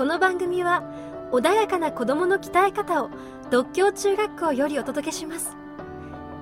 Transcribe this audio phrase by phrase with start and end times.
[0.00, 0.82] この番組は
[1.30, 3.10] 穏やかな子供の鍛え方を
[3.50, 5.54] 独協中学校よりお届けします。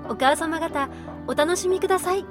[0.09, 0.89] お母様方
[1.27, 2.25] お楽しみください。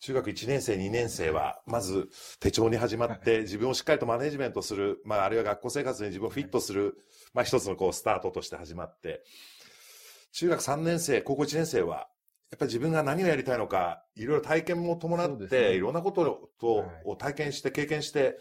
[0.00, 6.98] 中学1年生、2年生は、まず手帳に始まって、自分をしっかりとマネジメントする、まあ、あるいは学校生活に自分をフィットする、
[7.32, 9.22] まあ、一つのこう、スタートとして始まって、
[10.32, 12.08] 中学3年生、高校1年生は、
[12.52, 18.38] やっぱり自分が何をやりたいのか、いろいろ体験も伴って、ねいろんなことと、はいを体験して、経験して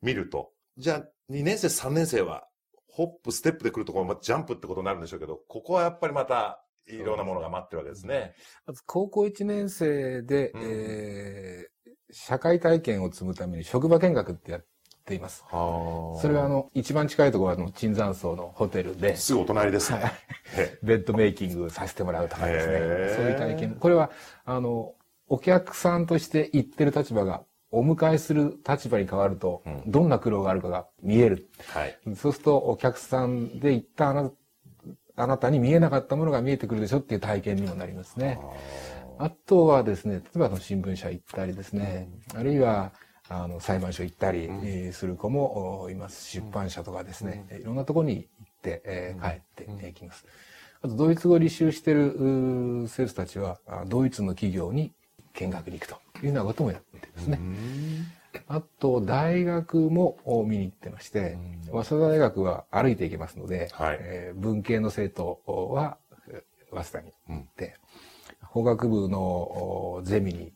[0.00, 0.52] みると。
[0.78, 0.98] じゃあ、
[1.30, 2.48] 2年生、3年生は、
[2.88, 8.34] ホップ、ステップで来るところ、まあ、ジャンプってことになるんでしょうけど、ここはやっぱりまた、いろんなものが待ってるわけですね。
[8.64, 11.76] まず高校1年生で、うんえー
[12.10, 14.66] 社会体験を積むために職場見学ってやって
[15.14, 15.44] います。
[15.50, 20.12] はそれはあの、一番近いところはあの、椿山荘のホテルで、すぐお隣ですね。
[20.56, 23.16] えベッドメイキングさせてもらうとかですね。
[23.16, 23.76] そういう体験。
[23.76, 24.10] これは、
[24.44, 24.94] あの、
[25.28, 31.48] お客さんとして行ってる立場が、お迎えする立場に変わると、うんどんな苦労があるかが見える。
[31.68, 31.98] はい。
[32.14, 34.30] そうすると、お客さんで行ったあな
[35.16, 38.38] あなたに見えなかったものが見えてくるでしょっていう体験にもなりますね。
[39.18, 42.92] あとはですね、例えばその新聞社行ったりですね、あるいは、
[43.28, 46.24] あの、裁判所行ったりする子もおいます。
[46.30, 49.40] 出版社とかですね、いろんなところに行って、えー帰っ
[49.86, 50.24] てきます。
[50.82, 54.92] あと、ドイツ語を履修してる生徒たちは、あドイツの企業に
[55.34, 57.38] 見学に行くというようなこともやってですね。
[58.48, 61.38] あと、大学もお見に行ってまして、
[61.70, 63.98] 早稲田大学は歩いて行けますので、はい。
[64.00, 65.96] えー文系の生徒は
[66.28, 67.76] えー早稲田に行って、
[68.42, 70.52] 法学部のおゼミに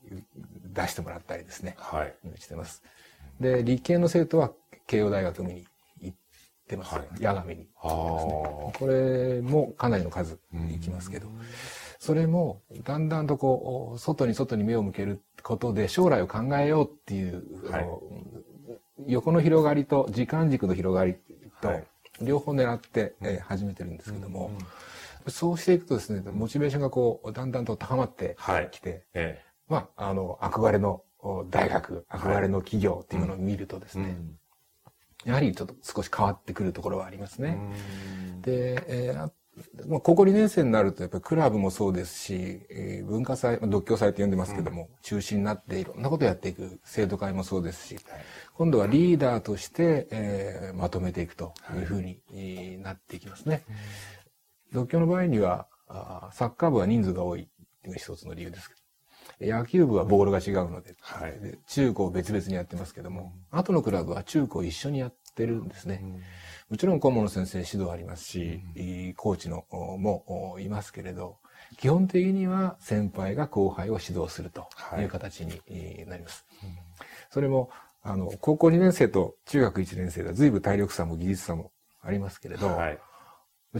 [0.72, 2.14] 出してもらったりですね、はい。
[2.40, 2.82] してます。
[3.40, 4.52] で、理系の生徒は
[4.86, 5.66] 慶応大学に
[6.00, 6.16] 行っ
[6.68, 6.94] てます。
[6.94, 7.24] はい。
[7.24, 7.68] 八神に。
[7.82, 11.28] あこれもかなりの数行きますけど、
[11.98, 17.86] それもだんだんとこう、外に外に目を向けることで将来を考えようっていう、はい。
[19.06, 21.16] 横の広がりと時間軸の広がり
[21.60, 21.84] とはい。
[22.20, 24.50] 両方狙って、えー始めてるんですけども、
[25.28, 28.68] そうしていくとですね、モチベーションがこう、だんだんと高まってはい。
[28.70, 34.02] きて、えまあ、あの、憧れのお大学、憧れの企業っていうものを見るとですえ。
[34.02, 34.18] ね、
[35.24, 37.58] やはりちょっと少し変わってくるところはありますね。
[38.42, 39.32] で、えーあ
[39.86, 47.96] まあ、高校2年生になると、やっぱりクラブもそうですし、えー文化祭、まあ独協祭って呼んでますけども、中心になっていろんなことをやっていく生徒会もそうですし、
[48.54, 53.62] 今度はリーダーとして、えーまとめていくというふうに、えーなっていきますね。
[54.72, 55.68] 独協の場合には、
[56.32, 58.70] サッカー部は人数が多いっていうのが一つの理由です
[59.40, 61.40] 野球部はボールが違うので、はい。
[61.40, 66.04] で中高別々にやってますけども、後のクラブは中高一緒にやってるんですね。
[66.68, 71.38] もちろん顧問の先生指導ありますし、いいコーチのおもおいますけれど、
[71.78, 74.68] 基本的には先輩が後輩を指導すると
[74.98, 75.04] い。
[75.04, 76.44] う形にえーなります。
[77.30, 77.70] それも、
[78.02, 81.70] あの、高校2年生と中学1年生では随分体力差も技術差も
[82.02, 82.98] ありますけれど、はい。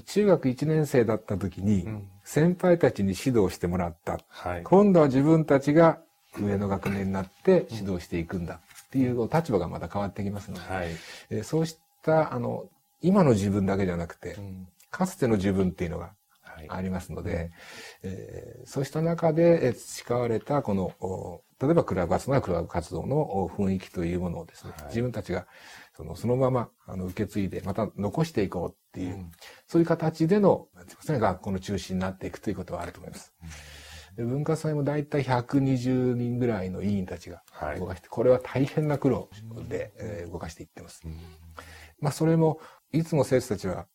[0.05, 4.21] 中学1年生だった時にん先輩たちに指導してもらった。
[4.29, 4.63] はい。
[4.63, 5.99] 今度は自分たちが
[6.41, 10.89] 上の学年になって指導していくんだっていう立場がまた変わってきますので、はい。
[11.31, 12.67] えーそうした、あの、
[13.03, 14.37] 今の自分だけじゃなくて、
[14.91, 16.13] かつての自分っていうのが
[16.43, 16.67] はい。
[16.69, 17.51] ありますので、
[18.05, 25.47] えーそうした中でえー培われたこの、お例えばクラブ活動はクラブ活動のお雰囲気というものをですね、はい自分たちが
[26.01, 29.27] そのそのままあの受け継いで、また残していこうっていう、
[29.67, 33.35] そういう形での、なんて言いますかね、学校の中心になっていくということはあると思います。
[34.17, 39.29] で文化祭も大体120人ぐらいの委員たちがはい動かして、これは大変な苦労
[39.69, 41.03] で、えー動かしていってます。
[42.01, 42.61] まあそれも、
[42.93, 43.87] いつも生徒たちは、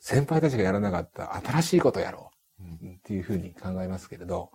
[0.00, 4.52] 先輩たちがやらなかった新しいことをやろうっていうふうに考えますけれど、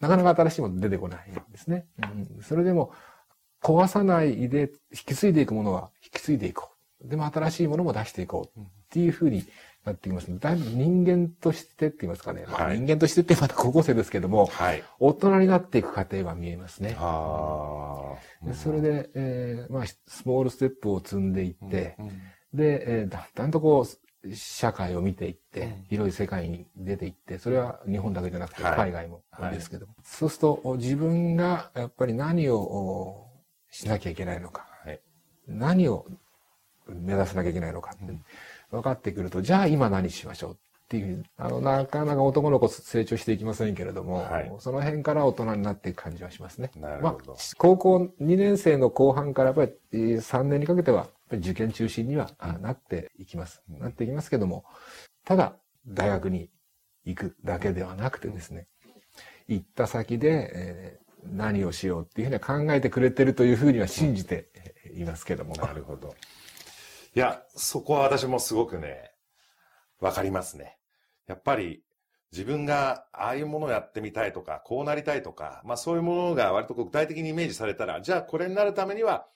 [0.00, 1.86] なかなか新しいもの出てこないんですね。
[2.02, 2.92] うんそれでも、
[3.66, 6.70] 壊さないで引き継いでいくものは引き継いでいこ
[7.04, 7.08] う。
[7.08, 9.44] でも新しいものも出していこうっていうふうに
[9.84, 12.44] なってきますだいぶ人間としてって言いますかね。
[12.46, 14.84] 人間としてってまた高校生ですけども、はい。
[15.00, 16.96] 大人になっていく過程は見えますね。
[16.98, 18.14] あ
[18.44, 21.96] でそれで、えーまあ、スモールステップを積んでいって、
[22.54, 28.76] で、えーだんだんとこう、社会を見ていって、広い世界に出ていって、それは日本だけじゃなくてはい。
[28.76, 33.26] 海外もですけども、そうするとお自分がやっぱり何をお
[33.76, 35.00] しなきゃいけないのか、はい。
[35.46, 36.06] 何を
[36.88, 38.14] 目指さなきゃいけないのかって
[38.70, 40.56] 分かってくると、じゃあ今何しましょうっ
[40.88, 46.70] ていう、あの、なかなか男の子成長していきませんけれども、はいその辺から大人になっていく感じはしますね。
[46.76, 53.62] なるまあほど。、高校2年生の後半からやっぱりえー3年にかけては、受験中心にはあなっていきます。
[53.68, 54.64] なっていきますけども、
[55.26, 55.54] ただ、
[55.86, 56.48] 大学に
[57.04, 58.68] 行くだけではなくてですね、
[59.48, 64.48] 行った先で、えー何をしようっていうふうには考えてくれてるというふうには信じて
[64.94, 65.54] いますけども。
[65.60, 66.14] なるほど。
[67.14, 69.10] いや、そこは私もすごくね、
[70.00, 70.78] わかりますね。
[71.26, 71.82] やっぱり
[72.32, 79.26] 自分がああいうものをやってみたいとか、こうなりたいとか、まあそういうものが割と具体的にイメージされたら、じゃあこれになるためには、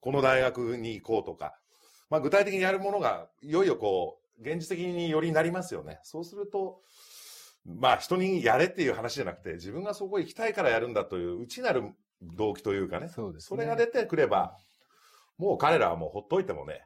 [0.00, 1.54] この大学に行こうとか、
[2.10, 6.00] まあ具体的にやるものが、いよいよこう、現実的によりになりますよね。
[6.02, 6.82] そうすると、
[7.64, 11.92] まあ人にやれっていう話じゃなくて、自分がそこ行きたいからやるんだという内なる
[12.36, 13.08] 動機というかね。
[13.08, 14.56] そうですねそれが出てくれば、
[15.38, 16.84] もう彼らはもうほっといてもね、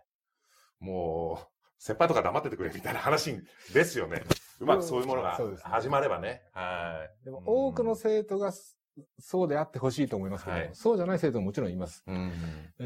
[0.81, 1.47] もう、
[1.79, 3.39] 先輩とか黙っててくれみたいな話
[3.73, 4.23] ですよね。
[4.61, 6.43] うまくそういうものが始まればね。
[6.53, 7.25] はい。
[7.25, 8.53] でも多くの生徒が
[9.19, 12.03] そうであってほしいと思いますけど、はいそうじゃない生徒ももちろんいます。
[12.07, 12.33] うん。
[12.79, 12.85] え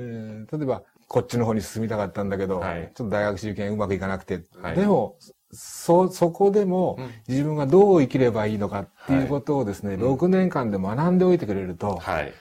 [0.48, 5.16] ー例えば、こっちの方に進みたかったんだけど、はいちょっと大学受験うまくいかなくて、はいでも、
[5.52, 7.10] そ、そこでもうん。
[7.28, 10.14] 自分がどう生きればいいのかっていうことをですね、うん。
[10.14, 12.32] 6年間で学んでおいてくれると、はい。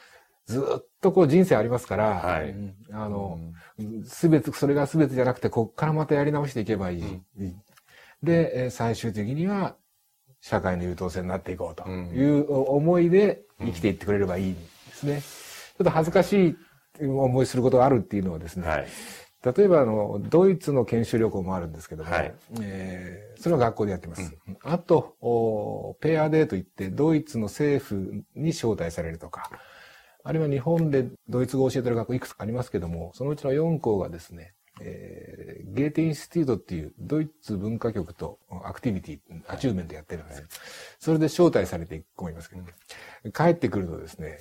[0.45, 2.49] ずっとこう人生ありますから、はい。
[2.49, 2.75] うん。
[2.91, 3.39] あの
[3.77, 4.03] う、ん。
[4.05, 7.21] すべて、それがすべてじゃなくて、こっからまたやり直していけばいい。
[8.23, 9.75] で、えー最終的には、
[10.41, 14.61] 社会の優等生になっていこうという思いで生きていってくれればいいんで
[14.93, 15.21] すね。
[15.21, 16.55] ちょっと恥ずかし
[17.01, 18.87] い思いすることがあるっていうのはですね、はい。
[19.43, 24.35] 例えばあの、ドイツの研修旅行もあるんですけども、はいえーそれは学校でやってます。
[24.63, 29.49] あとお、 PAD といって、ドイツの政府に招待されるとか、
[30.25, 40.47] あるいは日本でドイツ語を教えてる学校いくつかありますけども、そのうちの4校がですね、えーゲーテインスティトゥートっていうドイツ文化局とアクティビティ、アチーブメントやってるんですよ。
[40.99, 42.63] それで招待されていく子もいますけど、
[43.31, 44.39] 帰ってくるとですね、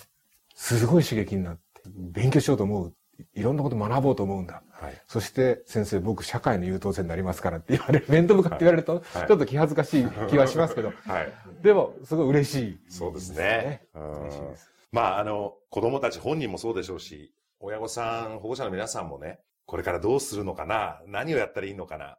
[0.56, 2.94] すごい刺激になって、勉強しようと思う。
[3.34, 4.62] いろんなこと学ぼうと思うんだ。
[4.70, 5.02] はい。
[5.06, 11.32] そして、先生、僕、社会の優等生になりますからって言われる、 面と向かって言われると、はいちょっと気恥ずかしい気はしますけど、はい。
[11.62, 13.86] でも、すごい嬉しい、そうですね。
[13.94, 14.72] うん嬉しいです。
[14.92, 22.18] まあ、あの、子供たち本人もそうでしょうし、親御さん、保護者の皆さんもね、これからどうするのかな何をやったらいいのかな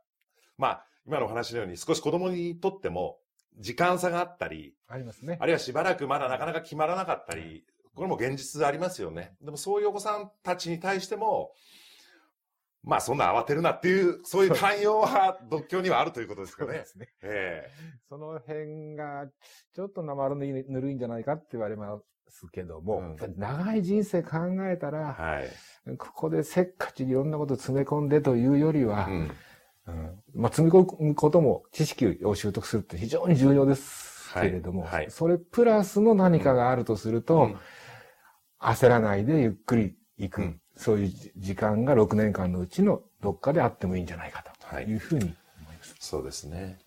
[0.57, 3.17] まあ、今のお話のように少し子供にとっても、
[3.57, 5.37] 時間差があったり、ありますね。
[5.39, 7.65] あるいはしばらくまだなかなか決まらなかったり、
[7.99, 9.33] これも現実ありますよね。
[9.41, 11.51] でもそういうお子さんたちに対しても、
[12.81, 16.71] まあそんな慌てるなっていう、そういう寛容は独協にはあるということですかね。
[16.71, 17.09] そうですね。
[17.23, 17.69] え
[18.07, 19.27] その辺が、
[19.75, 21.99] ちょっと生ぬるいんじゃないかって言われま
[22.29, 25.97] すけども、うん長い人生考えたえら、はい。
[25.97, 29.31] ここでせっかちにいろんなことを詰め込んでというよりは、うん。
[29.87, 37.57] うんまあ、積み込むことも知識を習得するって非常に重要ですけれども、はいはいそれプラスの何かがあるとすると、うん
[38.59, 45.35] 焦らないでゆっくり行く、うんそういう時間が6年間のうちのどっかであってもいいんじゃないかとはいいうふうに思い
[45.77, 45.93] ます。
[45.99, 46.79] そうですね。